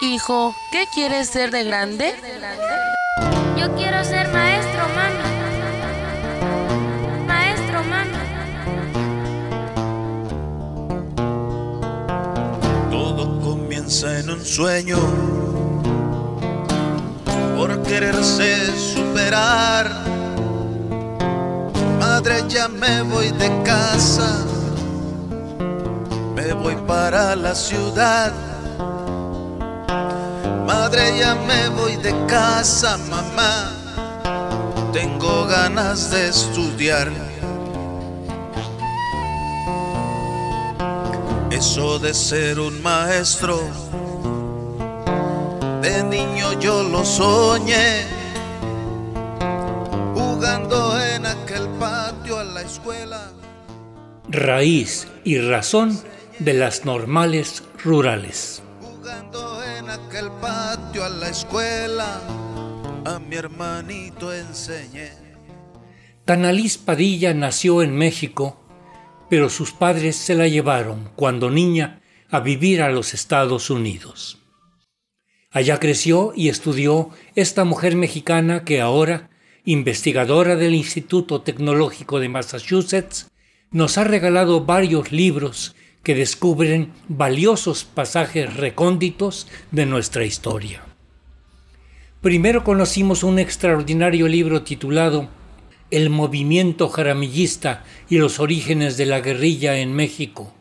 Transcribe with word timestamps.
Hijo, 0.00 0.54
¿qué 0.70 0.84
quieres 0.94 1.28
ser 1.28 1.50
de 1.50 1.64
grande? 1.64 2.14
Yo 3.56 3.74
quiero 3.74 4.04
ser 4.04 4.28
maestro, 4.28 4.86
mami. 4.94 5.18
Maestro, 7.26 7.82
mami. 7.82 8.12
Todo 12.92 13.40
comienza 13.40 14.20
en 14.20 14.30
un 14.30 14.44
sueño 14.44 14.98
por 17.56 17.82
quererse 17.82 18.66
superar. 18.76 19.90
Madre, 21.98 22.44
ya 22.46 22.68
me 22.68 23.02
voy 23.02 23.32
de 23.32 23.50
casa, 23.64 24.46
me 26.36 26.52
voy 26.52 26.76
para 26.86 27.34
la 27.34 27.52
ciudad. 27.56 28.47
Madre, 30.88 31.18
ya 31.18 31.34
me 31.34 31.68
voy 31.68 31.96
de 31.96 32.14
casa, 32.26 32.96
mamá. 33.10 33.70
Tengo 34.90 35.44
ganas 35.44 36.10
de 36.10 36.30
estudiar. 36.30 37.12
Eso 41.50 41.98
de 41.98 42.14
ser 42.14 42.58
un 42.58 42.82
maestro, 42.82 43.60
de 45.82 46.04
niño 46.04 46.58
yo 46.58 46.82
lo 46.82 47.04
soñé. 47.04 48.06
Jugando 50.14 50.98
en 51.02 51.26
aquel 51.26 51.68
patio 51.78 52.38
a 52.38 52.44
la 52.44 52.62
escuela. 52.62 53.30
Raíz 54.30 55.06
y 55.22 55.36
razón 55.38 56.00
de 56.38 56.54
las 56.54 56.86
normales 56.86 57.62
rurales. 57.84 58.62
La 61.28 61.32
escuela, 61.32 62.22
a 63.04 63.18
mi 63.18 63.36
hermanito 63.36 64.32
enseñé. 64.32 65.10
Tanalís 66.24 66.78
Padilla 66.78 67.34
nació 67.34 67.82
en 67.82 67.94
México, 67.94 68.58
pero 69.28 69.50
sus 69.50 69.72
padres 69.72 70.16
se 70.16 70.34
la 70.34 70.48
llevaron 70.48 71.10
cuando 71.16 71.50
niña 71.50 72.00
a 72.30 72.40
vivir 72.40 72.80
a 72.80 72.90
los 72.90 73.12
Estados 73.12 73.68
Unidos. 73.68 74.38
Allá 75.50 75.78
creció 75.78 76.32
y 76.34 76.48
estudió 76.48 77.10
esta 77.34 77.64
mujer 77.64 77.94
mexicana 77.94 78.64
que 78.64 78.80
ahora, 78.80 79.28
investigadora 79.66 80.56
del 80.56 80.74
Instituto 80.74 81.42
Tecnológico 81.42 82.20
de 82.20 82.30
Massachusetts, 82.30 83.30
nos 83.70 83.98
ha 83.98 84.04
regalado 84.04 84.64
varios 84.64 85.12
libros 85.12 85.76
que 86.02 86.14
descubren 86.14 86.94
valiosos 87.06 87.84
pasajes 87.84 88.56
recónditos 88.56 89.46
de 89.72 89.84
nuestra 89.84 90.24
historia. 90.24 90.87
Primero 92.20 92.64
conocimos 92.64 93.22
un 93.22 93.38
extraordinario 93.38 94.26
libro 94.26 94.62
titulado 94.62 95.28
El 95.92 96.10
movimiento 96.10 96.88
jaramillista 96.88 97.84
y 98.08 98.18
los 98.18 98.40
orígenes 98.40 98.96
de 98.96 99.06
la 99.06 99.20
guerrilla 99.20 99.78
en 99.78 99.92
México. 99.92 100.52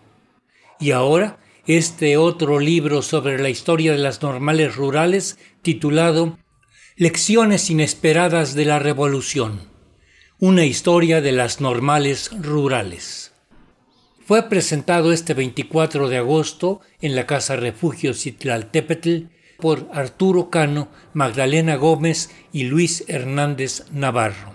Y 0.80 0.92
ahora 0.92 1.40
este 1.66 2.16
otro 2.16 2.60
libro 2.60 3.02
sobre 3.02 3.40
la 3.40 3.50
historia 3.50 3.94
de 3.94 3.98
las 3.98 4.22
normales 4.22 4.76
rurales 4.76 5.40
titulado 5.64 6.38
Lecciones 6.96 7.72
inesperadas 7.72 8.54
de 8.54 8.66
la 8.66 8.78
Revolución. 8.78 9.62
Una 10.38 10.64
historia 10.64 11.22
de 11.22 11.32
las 11.32 11.60
normales 11.60 12.30
rurales. 12.40 13.34
Fue 14.24 14.48
presentado 14.48 15.12
este 15.12 15.34
24 15.34 16.08
de 16.08 16.18
agosto 16.18 16.82
en 17.02 17.16
la 17.16 17.26
Casa 17.26 17.56
Refugio 17.56 18.14
Citlaltépetl 18.14 19.37
por 19.60 19.88
Arturo 19.94 20.50
Cano, 20.50 20.88
Magdalena 21.14 21.76
Gómez 21.76 22.30
y 22.52 22.64
Luis 22.64 23.04
Hernández 23.08 23.86
Navarro. 23.92 24.54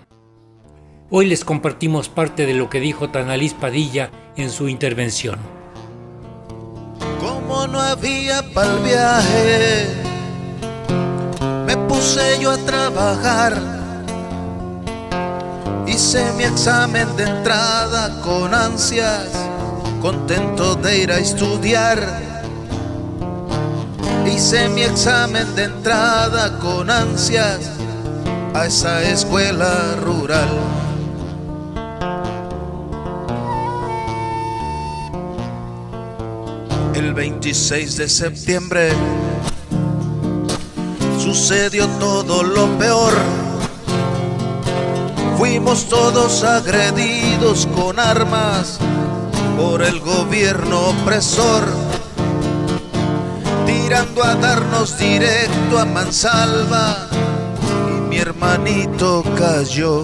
Hoy 1.09 1.27
les 1.27 1.45
compartimos 1.45 2.09
parte 2.09 2.45
de 2.45 2.53
lo 2.53 2.69
que 2.69 2.79
dijo 2.79 3.09
Tanalís 3.09 3.53
Padilla 3.53 4.09
en 4.35 4.49
su 4.49 4.69
intervención. 4.69 5.37
Como 7.19 7.67
no 7.67 7.79
había 7.79 8.41
pa'l 8.53 8.79
viaje, 8.79 9.87
me 11.67 11.77
puse 11.87 12.39
yo 12.41 12.51
a 12.51 12.57
trabajar. 12.57 13.53
Hice 15.85 16.31
mi 16.37 16.43
examen 16.43 17.15
de 17.15 17.25
entrada 17.25 18.21
con 18.21 18.53
ansias, 18.55 19.29
contento 20.01 20.75
de 20.75 20.97
ir 21.03 21.11
a 21.11 21.19
estudiar. 21.19 22.42
Hice 24.25 24.69
mi 24.69 24.83
examen 24.83 25.55
de 25.55 25.65
entrada 25.65 26.57
con 26.59 26.89
ansias 26.89 27.69
a 28.53 28.65
esa 28.65 29.03
escuela 29.03 29.95
rural. 30.03 30.49
El 36.93 37.13
26 37.13 37.97
de 37.97 38.09
septiembre 38.09 38.89
sucedió 41.19 41.87
todo 41.99 42.43
lo 42.43 42.67
peor. 42.77 43.13
Fuimos 45.37 45.89
todos 45.89 46.43
agredidos 46.43 47.67
con 47.75 47.99
armas 47.99 48.79
por 49.57 49.81
el 49.81 49.99
gobierno 49.99 50.89
opresor, 50.89 51.63
tirando 53.93 54.23
a 54.23 54.33
darnos 54.33 54.97
directo 54.97 55.77
a 55.77 55.85
mansalva 55.85 57.09
y 57.95 58.01
mi 58.09 58.17
hermanito 58.17 59.23
cayó. 59.37 60.03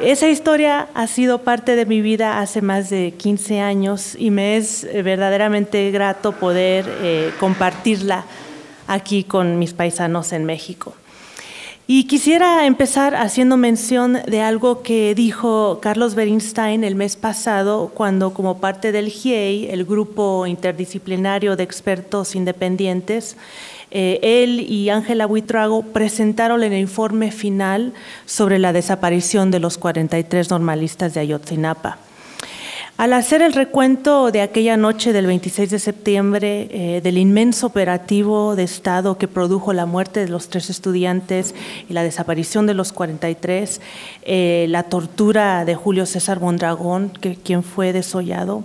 Esa 0.00 0.28
historia 0.28 0.88
ha 0.94 1.08
sido 1.08 1.42
parte 1.42 1.74
de 1.74 1.84
mi 1.84 2.00
vida 2.00 2.38
hace 2.38 2.62
más 2.62 2.90
de 2.90 3.12
15 3.18 3.60
años 3.60 4.14
y 4.16 4.30
me 4.30 4.56
es 4.56 4.84
eh, 4.84 5.02
verdaderamente 5.02 5.90
grato 5.90 6.30
poder 6.30 6.84
eh, 7.02 7.32
compartirla 7.40 8.24
aquí 8.86 9.24
con 9.24 9.58
mis 9.58 9.72
paisanos 9.72 10.32
en 10.32 10.44
México. 10.44 10.94
Y 11.92 12.04
quisiera 12.04 12.66
empezar 12.66 13.16
haciendo 13.16 13.56
mención 13.56 14.18
de 14.24 14.42
algo 14.42 14.80
que 14.80 15.12
dijo 15.16 15.80
Carlos 15.82 16.14
Berinstein 16.14 16.84
el 16.84 16.94
mes 16.94 17.16
pasado, 17.16 17.90
cuando 17.92 18.32
como 18.32 18.58
parte 18.60 18.92
del 18.92 19.08
GIEI, 19.08 19.72
el 19.72 19.84
grupo 19.84 20.46
interdisciplinario 20.46 21.56
de 21.56 21.64
expertos 21.64 22.36
independientes, 22.36 23.36
eh, 23.90 24.20
él 24.22 24.60
y 24.60 24.88
Ángela 24.90 25.26
Buitrago 25.26 25.82
presentaron 25.82 26.62
el 26.62 26.74
informe 26.74 27.32
final 27.32 27.92
sobre 28.24 28.60
la 28.60 28.72
desaparición 28.72 29.50
de 29.50 29.58
los 29.58 29.76
43 29.76 30.48
normalistas 30.48 31.12
de 31.14 31.18
Ayotzinapa. 31.22 31.98
Al 33.00 33.14
hacer 33.14 33.40
el 33.40 33.54
recuento 33.54 34.30
de 34.30 34.42
aquella 34.42 34.76
noche 34.76 35.14
del 35.14 35.24
26 35.24 35.70
de 35.70 35.78
septiembre, 35.78 36.68
eh, 36.70 37.00
del 37.00 37.16
inmenso 37.16 37.66
operativo 37.66 38.56
de 38.56 38.64
Estado 38.64 39.16
que 39.16 39.26
produjo 39.26 39.72
la 39.72 39.86
muerte 39.86 40.20
de 40.20 40.28
los 40.28 40.50
tres 40.50 40.68
estudiantes 40.68 41.54
y 41.88 41.94
la 41.94 42.02
desaparición 42.02 42.66
de 42.66 42.74
los 42.74 42.92
43, 42.92 43.80
eh, 44.20 44.66
la 44.68 44.82
tortura 44.82 45.64
de 45.64 45.76
Julio 45.76 46.04
César 46.04 46.40
Mondragón, 46.40 47.08
que, 47.08 47.36
quien 47.36 47.62
fue 47.62 47.94
desollado, 47.94 48.64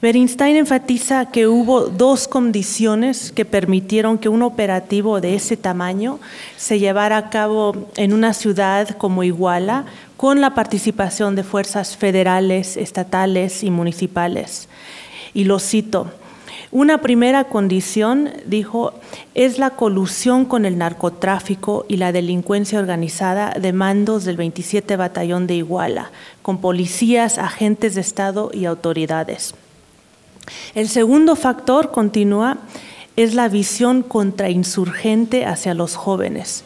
Berinstein 0.00 0.54
enfatiza 0.54 1.26
que 1.26 1.48
hubo 1.48 1.88
dos 1.88 2.28
condiciones 2.28 3.32
que 3.32 3.44
permitieron 3.44 4.16
que 4.16 4.28
un 4.28 4.42
operativo 4.42 5.20
de 5.20 5.34
ese 5.34 5.56
tamaño 5.56 6.20
se 6.56 6.78
llevara 6.78 7.16
a 7.16 7.30
cabo 7.30 7.88
en 7.96 8.12
una 8.12 8.32
ciudad 8.32 8.90
como 8.90 9.24
Iguala, 9.24 9.86
con 10.16 10.40
la 10.40 10.54
participación 10.54 11.34
de 11.34 11.42
fuerzas 11.42 11.96
federales, 11.96 12.76
estatales 12.76 13.64
y 13.64 13.72
municipales. 13.72 14.68
Y 15.34 15.44
lo 15.44 15.58
cito. 15.58 16.12
Una 16.70 16.98
primera 16.98 17.44
condición, 17.44 18.30
dijo, 18.46 18.94
es 19.34 19.58
la 19.58 19.70
colusión 19.70 20.44
con 20.44 20.64
el 20.64 20.78
narcotráfico 20.78 21.86
y 21.88 21.96
la 21.96 22.12
delincuencia 22.12 22.78
organizada 22.78 23.50
de 23.50 23.72
mandos 23.72 24.24
del 24.24 24.36
27 24.36 24.96
Batallón 24.96 25.48
de 25.48 25.56
Iguala, 25.56 26.12
con 26.42 26.60
policías, 26.60 27.38
agentes 27.38 27.96
de 27.96 28.02
Estado 28.02 28.50
y 28.54 28.66
autoridades. 28.66 29.54
El 30.74 30.88
segundo 30.88 31.36
factor, 31.36 31.90
continúa, 31.90 32.58
es 33.16 33.34
la 33.34 33.48
visión 33.48 34.02
contrainsurgente 34.02 35.44
hacia 35.44 35.74
los 35.74 35.96
jóvenes. 35.96 36.64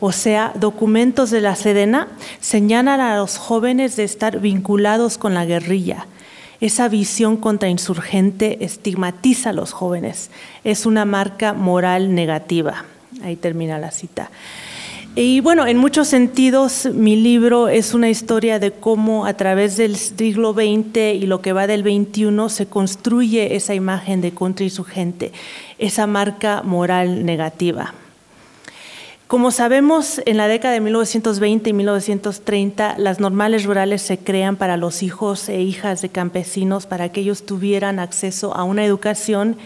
O 0.00 0.12
sea, 0.12 0.52
documentos 0.54 1.30
de 1.30 1.40
la 1.40 1.56
Sedena 1.56 2.08
señalan 2.40 3.00
a 3.00 3.16
los 3.16 3.38
jóvenes 3.38 3.96
de 3.96 4.04
estar 4.04 4.40
vinculados 4.40 5.16
con 5.16 5.32
la 5.32 5.46
guerrilla. 5.46 6.06
Esa 6.60 6.88
visión 6.88 7.36
contrainsurgente 7.36 8.64
estigmatiza 8.64 9.50
a 9.50 9.52
los 9.54 9.72
jóvenes. 9.72 10.30
Es 10.62 10.86
una 10.86 11.04
marca 11.04 11.52
moral 11.52 12.14
negativa. 12.14 12.84
Ahí 13.22 13.36
termina 13.36 13.78
la 13.78 13.90
cita. 13.90 14.30
Y 15.16 15.38
bueno, 15.38 15.64
en 15.64 15.78
muchos 15.78 16.08
sentidos 16.08 16.86
mi 16.92 17.14
libro 17.14 17.68
es 17.68 17.94
una 17.94 18.10
historia 18.10 18.58
de 18.58 18.72
cómo 18.72 19.26
a 19.26 19.34
través 19.34 19.76
del 19.76 19.94
siglo 19.94 20.54
XX 20.54 21.14
y 21.14 21.26
lo 21.26 21.40
que 21.40 21.52
va 21.52 21.68
del 21.68 21.82
XXI 21.82 22.48
se 22.48 22.66
construye 22.66 23.54
esa 23.54 23.74
imagen 23.74 24.20
de 24.20 24.32
contra 24.32 24.66
y 24.66 24.70
su 24.70 24.82
gente, 24.82 25.30
esa 25.78 26.08
marca 26.08 26.62
moral 26.64 27.24
negativa. 27.24 27.94
Como 29.28 29.52
sabemos, 29.52 30.20
en 30.26 30.36
la 30.36 30.48
década 30.48 30.74
de 30.74 30.80
1920 30.80 31.70
y 31.70 31.72
1930, 31.74 32.96
las 32.98 33.20
normales 33.20 33.64
rurales 33.64 34.02
se 34.02 34.18
crean 34.18 34.56
para 34.56 34.76
los 34.76 35.04
hijos 35.04 35.48
e 35.48 35.62
hijas 35.62 36.02
de 36.02 36.08
campesinos 36.08 36.86
para 36.86 37.10
que 37.10 37.20
ellos 37.20 37.46
tuvieran 37.46 38.00
acceso 38.00 38.52
a 38.52 38.64
una 38.64 38.84
educación 38.84 39.58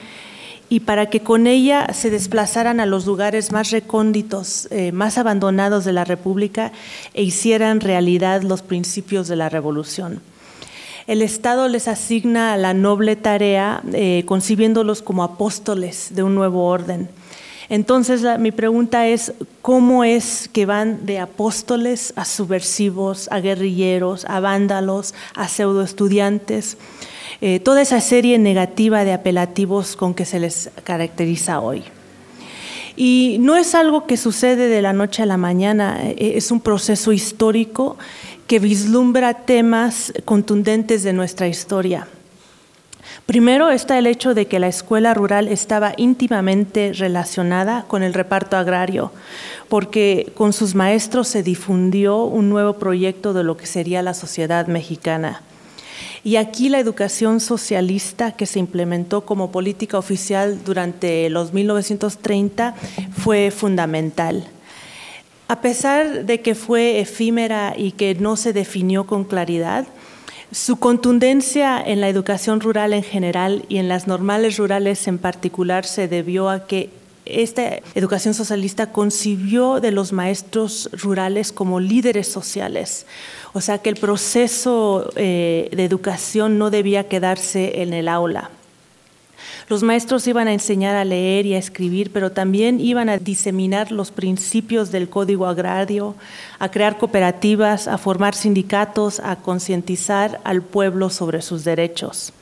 y 0.68 0.80
para 0.80 1.10
que 1.10 1.20
con 1.20 1.46
ella 1.46 1.92
se 1.92 2.10
desplazaran 2.10 2.80
a 2.80 2.86
los 2.86 3.06
lugares 3.06 3.52
más 3.52 3.70
recónditos, 3.70 4.68
eh, 4.70 4.92
más 4.92 5.18
abandonados 5.18 5.84
de 5.84 5.92
la 5.92 6.04
República 6.04 6.72
e 7.14 7.22
hicieran 7.22 7.80
realidad 7.80 8.42
los 8.42 8.62
principios 8.62 9.28
de 9.28 9.36
la 9.36 9.48
revolución. 9.48 10.20
El 11.06 11.22
Estado 11.22 11.68
les 11.68 11.88
asigna 11.88 12.56
la 12.56 12.74
noble 12.74 13.16
tarea 13.16 13.82
eh, 13.92 14.24
concibiéndolos 14.26 15.00
como 15.00 15.22
apóstoles 15.22 16.08
de 16.14 16.22
un 16.22 16.34
nuevo 16.34 16.66
orden 16.66 17.08
entonces 17.68 18.24
mi 18.38 18.50
pregunta 18.50 19.06
es, 19.06 19.34
¿cómo 19.60 20.02
es 20.02 20.48
que 20.52 20.64
van 20.64 21.04
de 21.04 21.18
apóstoles 21.18 22.14
a 22.16 22.24
subversivos, 22.24 23.28
a 23.30 23.40
guerrilleros, 23.40 24.24
a 24.24 24.40
vándalos, 24.40 25.14
a 25.34 25.48
pseudoestudiantes? 25.48 26.78
Eh, 27.40 27.60
toda 27.60 27.82
esa 27.82 28.00
serie 28.00 28.36
negativa 28.38 29.04
de 29.04 29.12
apelativos 29.12 29.94
con 29.94 30.12
que 30.12 30.24
se 30.24 30.40
les 30.40 30.70
caracteriza 30.82 31.60
hoy. 31.60 31.84
Y 32.96 33.36
no 33.38 33.54
es 33.56 33.76
algo 33.76 34.06
que 34.06 34.16
sucede 34.16 34.66
de 34.66 34.82
la 34.82 34.92
noche 34.92 35.22
a 35.22 35.26
la 35.26 35.36
mañana, 35.36 36.00
eh, 36.02 36.32
es 36.34 36.50
un 36.50 36.60
proceso 36.60 37.12
histórico 37.12 37.96
que 38.48 38.58
vislumbra 38.58 39.34
temas 39.34 40.12
contundentes 40.24 41.04
de 41.04 41.12
nuestra 41.12 41.46
historia. 41.46 42.08
Primero 43.24 43.70
está 43.70 43.98
el 43.98 44.08
hecho 44.08 44.34
de 44.34 44.46
que 44.46 44.58
la 44.58 44.66
escuela 44.66 45.14
rural 45.14 45.46
estaba 45.46 45.92
íntimamente 45.96 46.92
relacionada 46.92 47.84
con 47.86 48.02
el 48.02 48.14
reparto 48.14 48.56
agrario, 48.56 49.12
porque 49.68 50.32
con 50.34 50.52
sus 50.52 50.74
maestros 50.74 51.28
se 51.28 51.44
difundió 51.44 52.24
un 52.24 52.48
nuevo 52.50 52.78
proyecto 52.78 53.32
de 53.32 53.44
lo 53.44 53.56
que 53.56 53.66
sería 53.66 54.02
la 54.02 54.14
sociedad 54.14 54.66
mexicana. 54.66 55.42
Y 56.24 56.36
aquí 56.36 56.68
la 56.68 56.78
educación 56.78 57.40
socialista 57.40 58.32
que 58.32 58.46
se 58.46 58.58
implementó 58.58 59.22
como 59.22 59.50
política 59.50 59.98
oficial 59.98 60.64
durante 60.64 61.30
los 61.30 61.52
1930 61.52 62.74
fue 63.16 63.50
fundamental. 63.50 64.46
A 65.48 65.60
pesar 65.60 66.26
de 66.26 66.40
que 66.40 66.54
fue 66.54 67.00
efímera 67.00 67.74
y 67.76 67.92
que 67.92 68.14
no 68.14 68.36
se 68.36 68.52
definió 68.52 69.06
con 69.06 69.24
claridad, 69.24 69.86
su 70.52 70.78
contundencia 70.78 71.82
en 71.84 72.00
la 72.00 72.08
educación 72.08 72.60
rural 72.60 72.92
en 72.92 73.02
general 73.02 73.64
y 73.68 73.78
en 73.78 73.88
las 73.88 74.06
normales 74.06 74.56
rurales 74.56 75.06
en 75.06 75.18
particular 75.18 75.84
se 75.84 76.08
debió 76.08 76.48
a 76.48 76.66
que 76.66 76.90
esta 77.28 77.78
educación 77.94 78.34
socialista 78.34 78.92
concibió 78.92 79.80
de 79.80 79.92
los 79.92 80.12
maestros 80.12 80.88
rurales 80.92 81.52
como 81.52 81.80
líderes 81.80 82.28
sociales. 82.28 83.06
O 83.52 83.60
sea 83.60 83.78
que 83.78 83.90
el 83.90 83.96
proceso 83.96 85.10
eh, 85.16 85.68
de 85.72 85.84
educación 85.84 86.58
no 86.58 86.70
debía 86.70 87.08
quedarse 87.08 87.82
en 87.82 87.92
el 87.92 88.08
aula. 88.08 88.50
Los 89.68 89.82
maestros 89.82 90.26
iban 90.26 90.48
a 90.48 90.54
enseñar 90.54 90.96
a 90.96 91.04
leer 91.04 91.44
y 91.44 91.54
a 91.54 91.58
escribir, 91.58 92.10
pero 92.10 92.32
también 92.32 92.80
iban 92.80 93.10
a 93.10 93.18
diseminar 93.18 93.92
los 93.92 94.10
principios 94.10 94.90
del 94.90 95.10
código 95.10 95.46
agrario, 95.46 96.14
a 96.58 96.70
crear 96.70 96.96
cooperativas, 96.96 97.86
a 97.86 97.98
formar 97.98 98.34
sindicatos, 98.34 99.20
a 99.20 99.36
concientizar 99.36 100.40
al 100.44 100.62
pueblo 100.62 101.10
sobre 101.10 101.42
sus 101.42 101.64
derechos. 101.64 102.32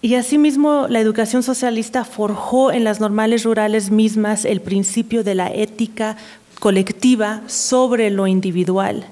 Y 0.00 0.14
asimismo, 0.14 0.86
la 0.88 1.00
educación 1.00 1.42
socialista 1.42 2.04
forjó 2.04 2.70
en 2.70 2.84
las 2.84 3.00
normales 3.00 3.44
rurales 3.44 3.90
mismas 3.90 4.44
el 4.44 4.60
principio 4.60 5.24
de 5.24 5.34
la 5.34 5.52
ética 5.52 6.16
colectiva 6.60 7.42
sobre 7.46 8.10
lo 8.10 8.26
individual 8.26 9.06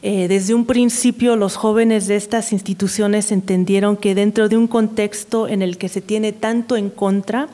eh, 0.00 0.28
desde 0.28 0.54
un 0.54 0.64
principio 0.64 1.34
los 1.34 1.56
jóvenes 1.56 2.06
de 2.06 2.14
estas 2.14 2.52
instituciones 2.52 3.32
entendieron 3.32 3.96
que 3.96 4.14
dentro 4.14 4.48
de 4.48 4.56
un 4.56 4.68
contexto 4.68 5.48
en 5.48 5.60
el 5.60 5.76
que 5.76 5.88
se 5.88 6.00
tiene 6.00 6.32
tanto 6.32 6.76
en 6.76 6.88
contra, 6.88 7.48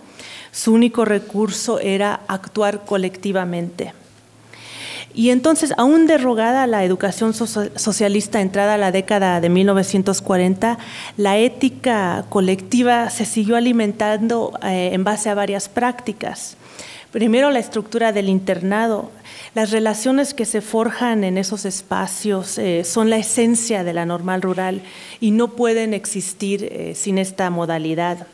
su 0.53 0.75
único 0.75 1.07
recurso 1.07 1.81
era 1.81 2.21
actuar 2.29 2.85
colectivamente. 2.85 3.95
Y 5.15 5.31
entonces, 5.31 5.73
aún 5.77 6.09
derogada 6.09 6.67
la 6.67 6.83
educación 6.83 7.35
socialista 7.35 8.41
entrada 8.41 8.75
a 8.75 8.79
la 8.79 8.91
década 8.91 9.41
de 9.41 9.49
1940, 9.49 10.79
la 11.17 11.39
ética 11.39 12.25
colectiva 12.29 13.09
se 13.11 13.25
siguió 13.25 13.55
alimentando 13.55 14.53
eh, 14.63 14.91
en 14.93 15.05
base 15.05 15.31
a 15.31 15.35
varias 15.35 15.69
prácticas. 15.69 16.57
Primero, 17.13 17.53
la 17.53 17.61
estructura 17.61 18.11
del 18.11 18.29
internado, 18.29 19.13
las 19.55 19.71
relaciones 19.71 20.35
que 20.35 20.45
se 20.45 20.61
forjan 20.61 21.23
en 21.23 21.39
esos 21.39 21.65
espacios 21.65 22.59
eh, 22.59 22.83
son 22.83 23.09
la 23.09 23.19
esencia 23.19 23.85
de 23.85 23.93
la 23.93 24.05
normal 24.05 24.43
rural 24.43 24.83
y 25.21 25.31
no 25.31 25.53
pueden 25.53 25.95
existir 25.95 26.65
eh, 26.65 26.95
sin 26.97 27.19
esta 27.19 27.51
modalidad. 27.51 28.27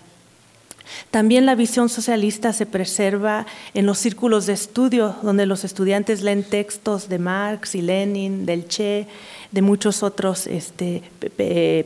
También 1.11 1.47
la 1.47 1.55
visión 1.55 1.89
socialista 1.89 2.53
se 2.53 2.67
preserva 2.67 3.47
en 3.75 3.87
los 3.87 3.99
círculos 3.99 4.47
de 4.47 4.53
estudio, 4.53 5.17
donde 5.23 5.47
los 5.47 5.65
estudiantes 5.65 6.23
leen 6.23 6.43
textos 6.45 7.09
de 7.09 7.19
Marx 7.19 7.75
y 7.75 7.83
Lenin, 7.83 8.47
del 8.47 8.69
Che, 8.69 9.07
de 9.51 9.63
muchos 9.63 10.03
otros 10.03 10.47
este, 10.47 11.03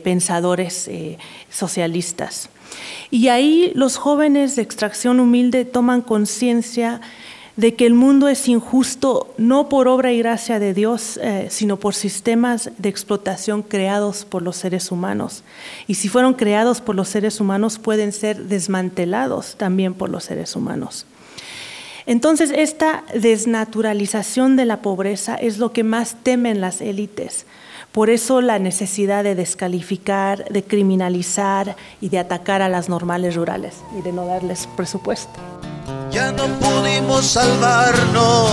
pensadores 0.03 0.87
eh, 0.87 1.17
socialistas. 1.49 2.49
Y 3.11 3.29
ahí 3.29 3.71
los 3.75 3.97
jóvenes 3.97 4.55
de 4.55 4.61
extracción 4.61 5.19
humilde 5.19 5.65
toman 5.65 6.01
conciencia 6.01 7.01
de 7.57 7.75
que 7.75 7.85
el 7.85 7.93
mundo 7.93 8.27
es 8.27 8.47
injusto 8.47 9.33
no 9.37 9.69
por 9.69 9.87
obra 9.87 10.11
y 10.11 10.19
gracia 10.19 10.59
de 10.59 10.73
Dios, 10.73 11.17
eh, 11.21 11.47
sino 11.49 11.77
por 11.77 11.95
sistemas 11.95 12.69
de 12.77 12.89
explotación 12.89 13.63
creados 13.63 14.25
por 14.25 14.41
los 14.41 14.57
seres 14.57 14.91
humanos. 14.91 15.43
Y 15.87 15.95
si 15.95 16.09
fueron 16.09 16.33
creados 16.33 16.81
por 16.81 16.95
los 16.95 17.09
seres 17.09 17.39
humanos, 17.39 17.79
pueden 17.79 18.11
ser 18.11 18.45
desmantelados 18.45 19.55
también 19.55 19.93
por 19.93 20.09
los 20.09 20.25
seres 20.25 20.55
humanos. 20.55 21.05
Entonces, 22.05 22.51
esta 22.55 23.03
desnaturalización 23.15 24.57
de 24.57 24.65
la 24.65 24.81
pobreza 24.81 25.35
es 25.35 25.57
lo 25.57 25.71
que 25.71 25.83
más 25.83 26.17
temen 26.21 26.61
las 26.61 26.81
élites. 26.81 27.45
Por 27.91 28.09
eso 28.09 28.41
la 28.41 28.59
necesidad 28.59 29.23
de 29.23 29.35
descalificar, 29.35 30.45
de 30.49 30.63
criminalizar 30.63 31.77
y 32.01 32.09
de 32.09 32.19
atacar 32.19 32.61
a 32.61 32.69
las 32.69 32.89
normales 32.89 33.35
rurales 33.35 33.75
y 33.97 34.01
de 34.01 34.11
no 34.11 34.25
darles 34.25 34.67
presupuesto 34.75 35.39
ya 36.15 36.31
no 36.31 36.47
pudimos 36.61 37.25
salvarnos, 37.25 38.49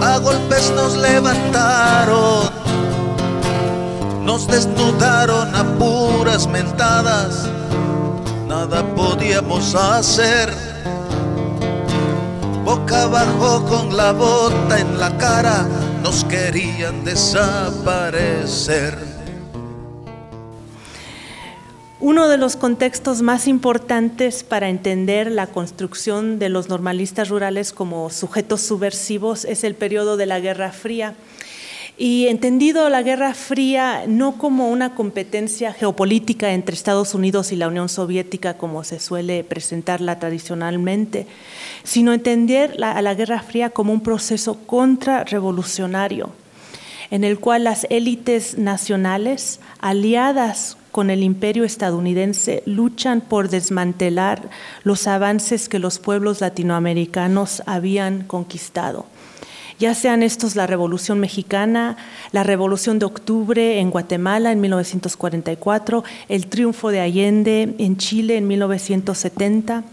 a 0.00 0.18
golpes 0.18 0.72
nos 0.76 0.96
levantaron, 0.96 2.48
nos 4.22 4.46
desnudaron 4.46 5.52
a 5.52 5.64
puras 5.80 6.46
mentadas, 6.46 7.48
nada 8.46 8.84
podíamos 8.94 9.74
hacer. 9.74 10.54
Boca 12.64 13.02
abajo 13.02 13.64
con 13.64 13.96
la 13.96 14.12
bota 14.12 14.78
en 14.78 15.00
la 15.00 15.18
cara, 15.18 15.66
nos 16.04 16.22
querían 16.22 17.04
desaparecer. 17.04 19.09
Uno 22.02 22.28
de 22.28 22.38
los 22.38 22.56
contextos 22.56 23.20
más 23.20 23.46
importantes 23.46 24.42
para 24.42 24.70
entender 24.70 25.30
la 25.30 25.46
construcción 25.46 26.38
de 26.38 26.48
los 26.48 26.70
normalistas 26.70 27.28
rurales 27.28 27.74
como 27.74 28.08
sujetos 28.08 28.62
subversivos 28.62 29.44
es 29.44 29.64
el 29.64 29.74
periodo 29.74 30.16
de 30.16 30.24
la 30.24 30.40
Guerra 30.40 30.72
Fría. 30.72 31.14
Y 31.98 32.28
entendido 32.28 32.88
la 32.88 33.02
Guerra 33.02 33.34
Fría 33.34 34.04
no 34.08 34.38
como 34.38 34.70
una 34.70 34.94
competencia 34.94 35.74
geopolítica 35.74 36.54
entre 36.54 36.74
Estados 36.74 37.14
Unidos 37.14 37.52
y 37.52 37.56
la 37.56 37.68
Unión 37.68 37.90
Soviética 37.90 38.54
como 38.54 38.82
se 38.82 38.98
suele 38.98 39.44
presentarla 39.44 40.18
tradicionalmente, 40.18 41.26
sino 41.84 42.14
entender 42.14 42.82
a 42.82 43.02
la 43.02 43.12
Guerra 43.12 43.42
Fría 43.42 43.68
como 43.68 43.92
un 43.92 44.00
proceso 44.00 44.56
contrarrevolucionario 44.66 46.32
en 47.10 47.24
el 47.24 47.38
cual 47.38 47.64
las 47.64 47.86
élites 47.90 48.58
nacionales, 48.58 49.60
aliadas 49.80 50.76
con 50.92 51.10
el 51.10 51.22
imperio 51.22 51.64
estadounidense 51.64 52.62
luchan 52.66 53.20
por 53.20 53.48
desmantelar 53.48 54.50
los 54.82 55.06
avances 55.06 55.68
que 55.68 55.78
los 55.78 55.98
pueblos 55.98 56.40
latinoamericanos 56.40 57.62
habían 57.66 58.24
conquistado. 58.24 59.06
Ya 59.78 59.94
sean 59.94 60.22
estos 60.22 60.56
la 60.56 60.66
Revolución 60.66 61.20
Mexicana, 61.20 61.96
la 62.32 62.42
Revolución 62.42 62.98
de 62.98 63.06
Octubre 63.06 63.80
en 63.80 63.90
Guatemala 63.90 64.52
en 64.52 64.60
1944, 64.60 66.04
el 66.28 66.48
triunfo 66.48 66.90
de 66.90 67.00
Allende 67.00 67.74
en 67.78 67.96
Chile 67.96 68.36
en 68.36 68.46
1970, 68.46 69.84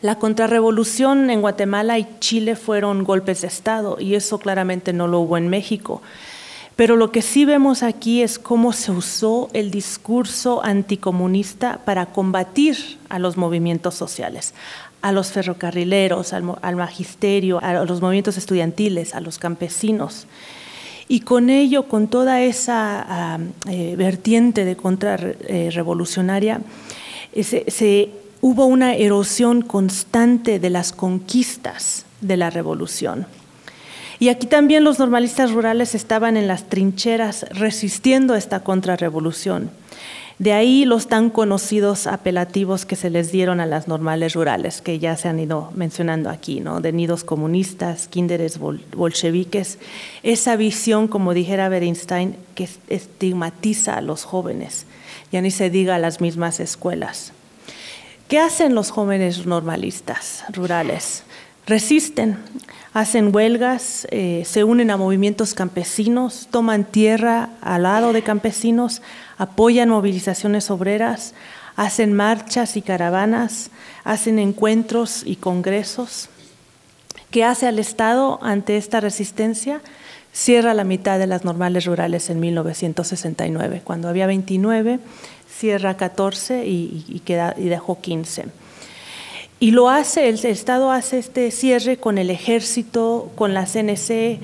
La 0.00 0.16
contrarrevolución 0.18 1.30
en 1.30 1.40
Guatemala 1.40 1.98
y 1.98 2.06
Chile 2.20 2.56
fueron 2.56 3.04
golpes 3.04 3.42
de 3.42 3.48
Estado 3.48 3.96
y 4.00 4.14
eso 4.14 4.38
claramente 4.38 4.92
no 4.92 5.06
lo 5.06 5.20
hubo 5.20 5.36
en 5.36 5.48
México. 5.48 6.02
Pero 6.78 6.94
lo 6.94 7.10
que 7.10 7.22
sí 7.22 7.44
vemos 7.44 7.82
aquí 7.82 8.22
es 8.22 8.38
cómo 8.38 8.72
se 8.72 8.92
usó 8.92 9.50
el 9.52 9.72
discurso 9.72 10.64
anticomunista 10.64 11.80
para 11.84 12.06
combatir 12.06 12.76
a 13.08 13.18
los 13.18 13.36
movimientos 13.36 13.96
sociales, 13.96 14.54
a 15.02 15.10
los 15.10 15.32
ferrocarrileros, 15.32 16.32
al, 16.32 16.76
magisterio, 16.76 17.58
a 17.60 17.84
los 17.84 18.00
movimientos 18.00 18.36
estudiantiles, 18.36 19.16
a 19.16 19.20
los 19.20 19.38
campesinos. 19.38 20.28
Y 21.08 21.20
con 21.20 21.50
ello, 21.50 21.88
con 21.88 22.06
toda 22.06 22.42
esa 22.42 23.40
eh, 23.68 23.96
vertiente 23.96 24.64
de 24.64 24.76
contrarrevolucionaria, 24.76 26.60
eh, 27.32 27.42
se 27.42 28.10
hubo 28.40 28.66
una 28.66 28.94
erosión 28.94 29.62
constante 29.62 30.58
de 30.58 30.70
las 30.70 30.92
conquistas 30.92 32.06
de 32.20 32.36
la 32.36 32.50
revolución. 32.50 33.26
Y 34.20 34.30
aquí 34.30 34.46
también 34.46 34.84
los 34.84 34.98
normalistas 34.98 35.52
rurales 35.52 35.94
estaban 35.94 36.36
en 36.36 36.48
las 36.48 36.68
trincheras 36.68 37.46
resistiendo 37.50 38.34
esta 38.34 38.60
contrarrevolución. 38.60 39.70
De 40.38 40.52
ahí 40.52 40.84
los 40.84 41.08
tan 41.08 41.30
conocidos 41.30 42.06
apelativos 42.06 42.84
que 42.84 42.94
se 42.94 43.10
les 43.10 43.32
dieron 43.32 43.58
a 43.58 43.66
las 43.66 43.88
normales 43.88 44.34
rurales, 44.34 44.80
que 44.80 45.00
ya 45.00 45.16
se 45.16 45.26
han 45.26 45.40
ido 45.40 45.72
mencionando 45.74 46.30
aquí, 46.30 46.60
¿no? 46.60 46.80
de 46.80 46.92
nidos 46.92 47.24
comunistas, 47.24 48.06
kinderes 48.06 48.58
bolcheviques, 48.58 49.78
esa 50.22 50.54
visión, 50.54 51.08
como 51.08 51.34
dijera 51.34 51.68
Bernstein, 51.68 52.36
que 52.54 52.68
estigmatiza 52.88 53.94
a 53.94 54.00
los 54.00 54.22
jóvenes, 54.22 54.86
ya 55.32 55.40
ni 55.40 55.50
se 55.50 55.70
diga 55.70 55.96
a 55.96 55.98
las 55.98 56.20
mismas 56.20 56.60
escuelas. 56.60 57.32
¿Qué 58.28 58.38
hacen 58.38 58.74
los 58.74 58.90
jóvenes 58.90 59.46
normalistas 59.46 60.44
rurales? 60.52 61.22
Resisten, 61.66 62.36
hacen 62.92 63.34
huelgas, 63.34 64.06
eh, 64.10 64.42
se 64.44 64.64
unen 64.64 64.90
a 64.90 64.98
movimientos 64.98 65.54
campesinos, 65.54 66.46
toman 66.50 66.84
tierra 66.84 67.48
al 67.62 67.84
lado 67.84 68.12
de 68.12 68.20
campesinos, 68.20 69.00
apoyan 69.38 69.88
movilizaciones 69.88 70.70
obreras, 70.70 71.32
hacen 71.74 72.12
marchas 72.12 72.76
y 72.76 72.82
caravanas, 72.82 73.70
hacen 74.04 74.38
encuentros 74.38 75.22
y 75.24 75.36
congresos. 75.36 76.28
¿Qué 77.30 77.44
hace 77.44 77.66
al 77.66 77.78
Estado 77.78 78.40
ante 78.42 78.76
esta 78.76 79.00
resistencia? 79.00 79.80
Cierra 80.34 80.74
la 80.74 80.84
mitad 80.84 81.18
de 81.18 81.26
las 81.26 81.46
normales 81.46 81.86
rurales 81.86 82.28
en 82.28 82.40
1969, 82.40 83.80
cuando 83.84 84.08
había 84.08 84.26
29 84.26 85.00
cierra 85.58 85.96
14 85.96 86.66
y, 86.66 87.20
queda, 87.24 87.54
y 87.58 87.64
dejó 87.64 88.00
15. 88.00 88.46
Y 89.60 89.72
lo 89.72 89.90
hace, 89.90 90.28
el 90.28 90.44
Estado 90.44 90.92
hace 90.92 91.18
este 91.18 91.50
cierre 91.50 91.96
con 91.96 92.16
el 92.16 92.30
ejército, 92.30 93.32
con 93.34 93.54
la 93.54 93.66
CNC, 93.66 94.38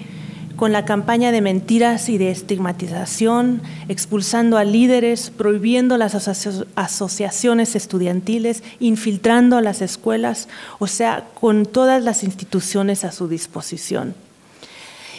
con 0.57 0.73
la 0.73 0.85
campaña 0.85 1.31
de 1.31 1.41
mentiras 1.41 2.09
y 2.09 2.19
de 2.19 2.31
estigmatización, 2.31 3.63
expulsando 3.89 4.57
a 4.57 4.65
líderes, 4.65 5.31
prohibiendo 5.31 5.97
las 5.99 6.15
asociaciones 6.15 7.77
estudiantiles, 7.77 8.63
infiltrando 8.81 9.57
a 9.57 9.63
las 9.63 9.83
escuelas, 9.83 10.49
o 10.79 10.87
sea, 10.87 11.29
con 11.41 11.67
todas 11.67 12.03
las 12.03 12.25
instituciones 12.25 13.05
a 13.05 13.13
su 13.13 13.29
disposición. 13.29 14.15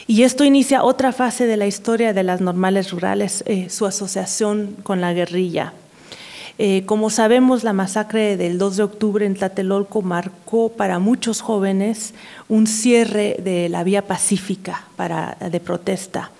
Y 0.07 0.23
esto 0.23 0.43
inicia 0.43 0.83
otra 0.83 1.11
fase 1.11 1.47
de 1.47 1.57
la 1.57 1.67
historia 1.67 2.13
de 2.13 2.23
las 2.23 2.39
normales 2.39 2.91
rurales, 2.91 3.43
eh, 3.47 3.69
su 3.69 3.85
asociación 3.85 4.75
con 4.83 5.01
la 5.01 5.13
guerrilla. 5.13 5.73
Eh, 6.57 6.83
como 6.85 7.09
sabemos, 7.09 7.63
la 7.63 7.73
masacre 7.73 8.37
del 8.37 8.57
2 8.57 8.77
de 8.77 8.83
octubre 8.83 9.25
en 9.25 9.35
Tlatelolco 9.35 10.01
marcó 10.01 10.69
para 10.69 10.99
muchos 10.99 11.41
jóvenes 11.41 12.13
un 12.47 12.65
cierre 12.65 13.37
de 13.43 13.67
la 13.67 13.83
vía 13.83 14.03
pacífica 14.03 14.85
de 15.51 15.59
protesta. 15.59 16.31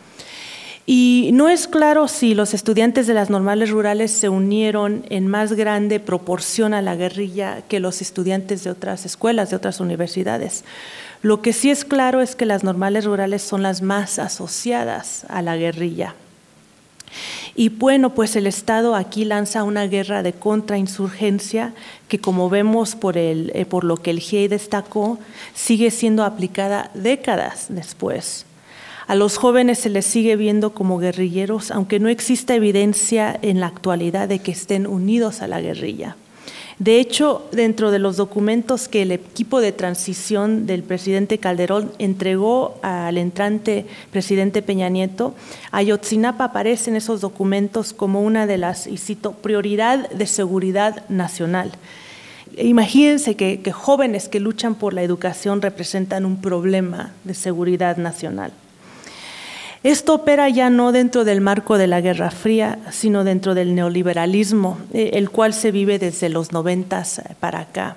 Y 0.88 1.32
no 1.34 1.50
es 1.50 1.68
claro 1.68 2.08
si 2.08 2.36
los 2.36 2.54
estudiantes 2.54 3.08
de 3.08 3.16
las 3.16 3.32
normales 3.32 3.72
rurales 3.72 4.12
se 4.12 4.30
unieron 4.30 5.04
en 5.10 5.28
más 5.28 5.54
grande 5.54 6.00
proporción 6.00 6.76
a 6.76 6.84
la 6.84 6.96
guerrilla 6.96 7.64
que 7.68 7.80
los 7.80 8.02
estudiantes 8.02 8.64
de 8.64 8.70
otras 8.70 9.06
escuelas, 9.06 9.50
de 9.50 9.56
otras 9.56 9.80
universidades. 9.80 10.64
Lo 11.24 11.42
que 11.42 11.54
sí 11.54 11.72
es 11.72 11.86
claro 11.86 12.22
es 12.22 12.36
que 12.36 12.46
las 12.46 12.64
normales 12.64 13.06
rurales 13.06 13.42
son 13.42 13.64
las 13.64 13.82
más 13.82 14.20
asociadas 14.20 15.26
a 15.28 15.42
la 15.42 15.58
guerrilla. 15.58 16.14
Y 17.58 17.70
bueno, 17.70 18.14
pues 18.14 18.36
el 18.36 18.48
Estado 18.48 18.96
aquí 18.96 19.24
lanza 19.24 19.64
una 19.64 19.88
guerra 19.88 20.24
de 20.24 20.34
contrainsurgencia 20.34 21.74
que 22.10 22.20
como 22.20 22.50
vemos 22.50 22.96
por, 22.96 23.18
el, 23.18 23.52
eh, 23.56 23.66
por 23.66 23.86
lo 23.86 23.96
que 23.96 24.12
el 24.12 24.20
GIEI 24.20 24.50
destacó, 24.50 25.20
sigue 25.54 25.90
siendo 25.90 26.26
aplicada 26.26 26.92
décadas 26.94 27.68
después. 27.70 28.46
A 29.08 29.16
los 29.16 29.38
jóvenes 29.38 29.80
se 29.80 29.90
les 29.90 30.06
sigue 30.06 30.36
viendo 30.36 30.72
como 30.74 30.98
guerrilleros, 30.98 31.72
aunque 31.72 32.00
no 32.00 32.10
exista 32.10 32.56
evidencia 32.56 33.38
en 33.42 33.62
la 33.62 33.68
actualidad 33.68 34.28
de 34.28 34.40
que 34.40 34.52
estén 34.52 34.86
unidos 34.86 35.42
a 35.42 35.48
la 35.48 35.62
guerrilla. 35.62 36.18
De 36.78 37.00
hecho, 37.00 37.48
dentro 37.54 37.90
de 37.90 38.00
los 38.00 38.18
documentos 38.18 38.90
que 38.90 39.04
el 39.04 39.14
equipo 39.14 39.62
de 39.62 39.72
transición 39.72 40.66
del 40.66 40.84
presidente 40.84 41.38
Calderón 41.38 41.92
entregó 42.00 42.78
al 42.82 43.18
entrante 43.18 43.86
presidente 44.12 44.62
Peña 44.62 44.90
Nieto, 44.90 45.36
Ayotzinapa 45.72 46.46
aparece 46.46 46.90
en 46.90 46.98
esos 46.98 47.22
documentos 47.22 47.94
como 47.94 48.22
una 48.22 48.46
de 48.46 48.58
las, 48.58 48.88
y 48.88 48.98
cito, 48.98 49.32
prioridad 49.32 50.10
de 50.10 50.28
seguridad 50.28 51.08
nacional. 51.08 51.72
Imagínense 52.58 53.36
que 53.36 53.72
jóvenes 53.72 54.28
que 54.28 54.42
luchan 54.42 54.76
por 54.76 54.94
la 54.94 55.04
educación 55.04 55.62
representan 55.62 56.26
un 56.26 56.42
problema 56.42 57.14
de 57.24 57.36
seguridad 57.36 57.96
nacional. 57.96 58.52
Esto 59.86 60.16
opera 60.16 60.50
ya 60.50 60.72
no 60.72 60.92
dentro 60.92 61.26
del 61.26 61.42
marco 61.42 61.78
de 61.78 61.86
la 61.86 62.02
Guerra 62.02 62.32
Fría, 62.32 62.80
sino 62.90 63.24
dentro 63.24 63.54
del 63.54 63.76
neoliberalismo, 63.76 64.80
eh, 64.92 65.12
el 65.14 65.30
cual 65.30 65.54
se 65.54 65.70
vive 65.70 66.00
desde 66.00 66.30
los 66.30 66.52
noventas 66.52 67.22
para 67.40 67.60
acá. 67.60 67.96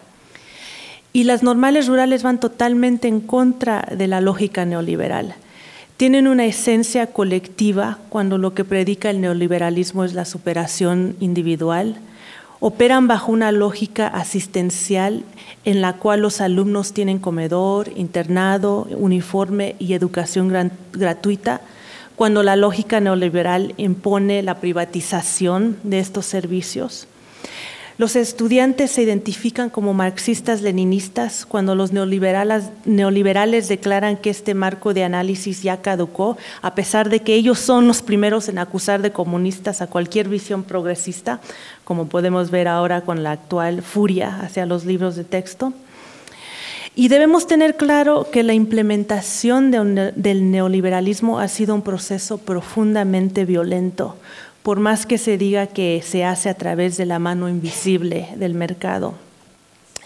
Y 1.14 1.24
las 1.24 1.42
normales 1.42 1.86
rurales 1.86 2.22
van 2.22 2.40
totalmente 2.40 3.08
en 3.08 3.20
contra 3.20 3.88
de 3.90 4.06
la 4.06 4.20
lógica 4.20 4.66
neoliberal. 4.66 5.34
Tienen 5.96 6.28
una 6.28 6.44
esencia 6.44 7.06
colectiva 7.06 7.96
cuando 8.10 8.36
lo 8.36 8.52
que 8.52 8.66
predica 8.66 9.08
el 9.08 9.22
neoliberalismo 9.22 10.04
es 10.04 10.12
la 10.12 10.26
superación 10.26 11.16
individual. 11.20 11.96
Operan 12.60 13.08
bajo 13.08 13.32
una 13.32 13.50
lógica 13.50 14.08
asistencial 14.08 15.24
en 15.64 15.80
la 15.80 15.94
cual 15.94 16.20
los 16.20 16.42
alumnos 16.42 16.92
tienen 16.92 17.18
comedor, 17.18 17.90
internado, 17.96 18.86
uniforme 18.90 19.74
y 19.78 19.94
educación 19.94 20.52
gratuita 20.92 21.62
cuando 22.18 22.42
la 22.42 22.56
lógica 22.56 22.98
neoliberal 22.98 23.74
impone 23.76 24.42
la 24.42 24.56
privatización 24.56 25.76
de 25.84 26.00
estos 26.00 26.26
servicios. 26.26 27.06
Los 27.96 28.16
estudiantes 28.16 28.90
se 28.90 29.02
identifican 29.02 29.70
como 29.70 29.94
marxistas-leninistas 29.94 31.46
cuando 31.46 31.76
los 31.76 31.92
neoliberales, 31.92 33.68
declaran 33.68 34.16
que 34.16 34.30
este 34.30 34.54
marco 34.54 34.94
de 34.94 35.04
análisis 35.04 35.62
ya 35.62 35.80
caducó, 35.80 36.36
a 36.60 36.74
pesar 36.74 37.08
de 37.08 37.20
que 37.20 37.36
ellos 37.36 37.60
son 37.60 37.86
los 37.86 38.02
primeros 38.02 38.48
en 38.48 38.58
acusar 38.58 39.00
de 39.00 39.12
comunistas 39.12 39.80
a 39.80 39.86
cualquier 39.86 40.28
visión 40.28 40.64
progresista, 40.64 41.38
como 41.84 42.08
podemos 42.08 42.50
ver 42.50 42.66
ahora 42.66 43.02
con 43.02 43.22
la 43.22 43.30
actual 43.30 43.80
furia 43.80 44.40
hacia 44.40 44.66
los 44.66 44.84
libros 44.84 45.14
de 45.14 45.22
texto. 45.22 45.72
Y 46.98 47.06
debemos 47.06 47.46
tener 47.46 47.76
claro 47.76 48.26
que 48.28 48.42
la 48.42 48.54
implementación 48.54 49.70
del 49.70 50.50
neoliberalismo 50.50 51.38
ha 51.38 51.46
sido 51.46 51.76
un 51.76 51.82
proceso 51.82 52.38
profundamente 52.38 53.44
violento, 53.44 54.16
por 54.64 54.80
más 54.80 55.06
que 55.06 55.16
se 55.16 55.38
diga 55.38 55.68
que 55.68 56.02
se 56.04 56.24
hace 56.24 56.48
a 56.48 56.54
través 56.54 56.96
de 56.96 57.06
la 57.06 57.20
mano 57.20 57.48
invisible 57.48 58.30
del 58.34 58.54
mercado. 58.54 59.14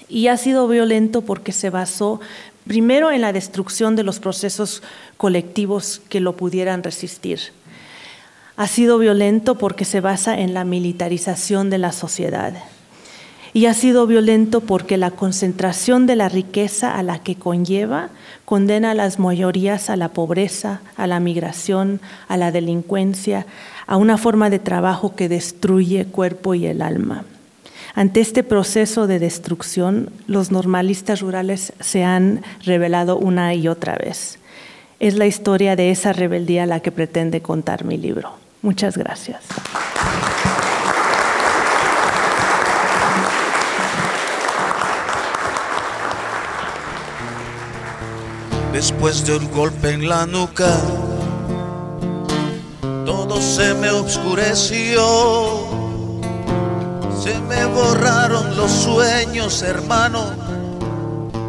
Y 0.06 0.26
ha 0.26 0.36
sido 0.36 0.68
violento 0.68 1.22
porque 1.22 1.52
se 1.52 1.70
basó 1.70 2.20
primero 2.66 3.10
en 3.10 3.22
la 3.22 3.32
destrucción 3.32 3.96
de 3.96 4.02
los 4.02 4.20
procesos 4.20 4.82
colectivos 5.16 6.02
que 6.10 6.20
lo 6.20 6.36
pudieran 6.36 6.82
resistir. 6.82 7.40
Ha 8.56 8.68
sido 8.68 8.98
violento 8.98 9.56
porque 9.56 9.86
se 9.86 10.02
basa 10.02 10.38
en 10.38 10.52
la 10.52 10.64
militarización 10.64 11.70
de 11.70 11.78
la 11.78 11.92
sociedad 11.92 12.52
y 13.54 13.66
ha 13.66 13.74
sido 13.74 14.06
violento 14.06 14.60
porque 14.60 14.96
la 14.96 15.10
concentración 15.10 16.06
de 16.06 16.16
la 16.16 16.28
riqueza 16.28 16.96
a 16.96 17.02
la 17.02 17.18
que 17.18 17.34
conlleva 17.34 18.08
condena 18.44 18.92
a 18.92 18.94
las 18.94 19.18
mayorías 19.18 19.90
a 19.90 19.96
la 19.96 20.08
pobreza, 20.08 20.80
a 20.96 21.06
la 21.06 21.20
migración, 21.20 22.00
a 22.28 22.36
la 22.36 22.50
delincuencia, 22.50 23.46
a 23.86 23.96
una 23.96 24.16
forma 24.16 24.48
de 24.50 24.58
trabajo 24.58 25.14
que 25.14 25.28
destruye 25.28 26.06
cuerpo 26.06 26.54
y 26.54 26.66
el 26.66 26.82
alma. 26.82 27.24
Ante 27.94 28.20
este 28.20 28.42
proceso 28.42 29.06
de 29.06 29.18
destrucción, 29.18 30.10
los 30.26 30.50
normalistas 30.50 31.20
rurales 31.20 31.74
se 31.80 32.04
han 32.04 32.42
revelado 32.64 33.18
una 33.18 33.54
y 33.54 33.68
otra 33.68 33.96
vez. 33.96 34.38
Es 34.98 35.16
la 35.16 35.26
historia 35.26 35.76
de 35.76 35.90
esa 35.90 36.12
rebeldía 36.12 36.64
la 36.64 36.80
que 36.80 36.92
pretende 36.92 37.42
contar 37.42 37.84
mi 37.84 37.98
libro. 37.98 38.32
Muchas 38.62 38.96
gracias. 38.96 39.42
Después 48.82 49.24
de 49.24 49.36
un 49.36 49.48
golpe 49.52 49.90
en 49.90 50.08
la 50.08 50.26
nuca. 50.26 50.76
Todo 53.06 53.40
se 53.40 53.74
me 53.74 53.88
obscureció, 53.90 54.98
se 57.22 57.38
me 57.42 57.64
borraron 57.66 58.56
los 58.56 58.72
sueños, 58.72 59.62
hermano, 59.62 60.34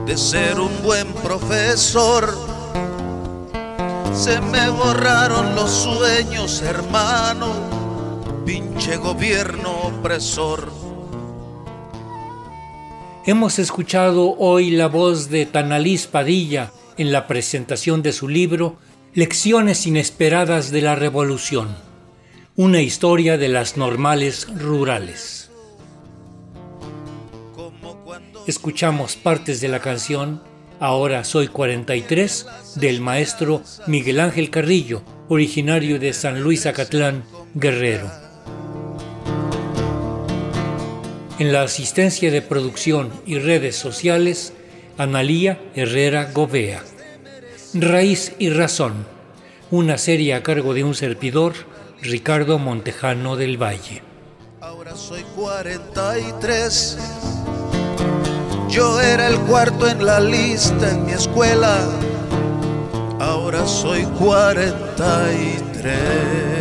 de 0.06 0.16
ser 0.16 0.60
un 0.60 0.70
buen 0.84 1.12
profesor. 1.12 2.38
Se 4.14 4.40
me 4.40 4.70
borraron 4.70 5.56
los 5.56 5.72
sueños, 5.72 6.62
hermano, 6.62 7.48
pinche 8.46 8.98
gobierno 8.98 9.72
opresor. 9.86 10.72
Hemos 13.26 13.58
escuchado 13.58 14.36
hoy 14.38 14.70
la 14.70 14.86
voz 14.86 15.32
de 15.32 15.48
Tanalís 15.48 16.06
Padilla 16.06 16.72
en 16.98 17.12
la 17.12 17.28
presentación 17.28 18.02
de 18.02 18.12
su 18.12 18.28
libro 18.28 18.78
Lecciones 19.14 19.86
inesperadas 19.86 20.72
de 20.72 20.82
la 20.82 20.96
Revolución, 20.96 21.76
una 22.56 22.82
historia 22.82 23.38
de 23.38 23.50
las 23.50 23.78
normales 23.78 24.48
rurales. 24.56 25.52
Escuchamos 28.48 29.16
partes 29.16 29.62
de 29.62 29.68
la 29.68 29.80
canción 29.80 30.42
Ahora 30.84 31.24
soy 31.24 31.48
43 31.48 32.46
del 32.76 33.00
maestro 33.00 33.64
Miguel 33.88 34.20
Ángel 34.20 34.50
Carrillo, 34.50 35.02
originario 35.30 35.98
de 35.98 36.12
San 36.12 36.42
Luis 36.42 36.66
Acatlán, 36.66 37.24
Guerrero. 37.54 38.12
En 41.40 41.54
la 41.54 41.62
asistencia 41.62 42.32
de 42.32 42.42
producción 42.42 43.12
y 43.26 43.40
redes 43.40 43.78
sociales, 43.78 44.52
Analía 44.98 45.60
Herrera 45.74 46.30
Govea. 46.32 46.84
Raíz 47.74 48.34
y 48.38 48.52
Razón, 48.52 49.08
una 49.72 49.98
serie 49.98 50.36
a 50.36 50.44
cargo 50.44 50.76
de 50.76 50.84
un 50.84 50.94
servidor, 50.94 51.54
Ricardo 52.02 52.60
Montejano 52.60 53.36
del 53.36 53.60
Valle. 53.62 54.04
Ahora 54.62 54.96
soy 54.96 55.24
43. 55.36 57.00
Yo 58.70 59.02
era 59.02 59.28
el 59.28 59.40
cuarto 59.40 59.88
en 59.88 60.06
la 60.06 60.20
lista 60.20 60.92
en 60.92 61.08
mi 61.08 61.14
escuela. 61.14 61.90
Ahora 63.20 63.66
soy 63.66 64.04
43. 64.20 66.53